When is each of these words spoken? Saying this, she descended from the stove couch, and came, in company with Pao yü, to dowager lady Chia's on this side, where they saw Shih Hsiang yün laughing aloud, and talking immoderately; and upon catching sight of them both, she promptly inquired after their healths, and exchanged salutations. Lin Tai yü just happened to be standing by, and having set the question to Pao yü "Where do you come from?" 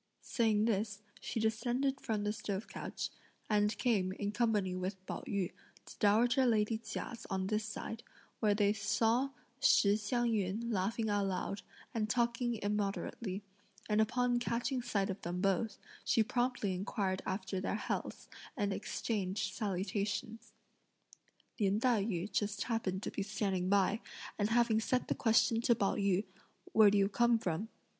Saying 0.23 0.65
this, 0.65 1.03
she 1.19 1.39
descended 1.39 2.01
from 2.01 2.23
the 2.23 2.33
stove 2.33 2.67
couch, 2.67 3.11
and 3.51 3.77
came, 3.77 4.11
in 4.13 4.31
company 4.31 4.73
with 4.73 4.95
Pao 5.05 5.21
yü, 5.27 5.51
to 5.85 5.95
dowager 5.99 6.47
lady 6.47 6.79
Chia's 6.79 7.27
on 7.29 7.45
this 7.45 7.63
side, 7.65 8.01
where 8.39 8.55
they 8.55 8.73
saw 8.73 9.29
Shih 9.61 9.97
Hsiang 9.97 10.31
yün 10.31 10.73
laughing 10.73 11.07
aloud, 11.07 11.61
and 11.93 12.09
talking 12.09 12.55
immoderately; 12.63 13.43
and 13.87 14.01
upon 14.01 14.39
catching 14.39 14.81
sight 14.81 15.11
of 15.11 15.21
them 15.21 15.39
both, 15.39 15.77
she 16.03 16.23
promptly 16.23 16.73
inquired 16.73 17.21
after 17.27 17.61
their 17.61 17.75
healths, 17.75 18.27
and 18.57 18.73
exchanged 18.73 19.53
salutations. 19.53 20.51
Lin 21.59 21.79
Tai 21.79 22.05
yü 22.05 22.31
just 22.31 22.63
happened 22.63 23.03
to 23.03 23.11
be 23.11 23.21
standing 23.21 23.69
by, 23.69 24.01
and 24.39 24.49
having 24.49 24.79
set 24.79 25.09
the 25.09 25.13
question 25.13 25.61
to 25.61 25.75
Pao 25.75 25.93
yü 25.93 26.23
"Where 26.71 26.89
do 26.89 26.97
you 26.97 27.07
come 27.07 27.37
from?" 27.37 27.69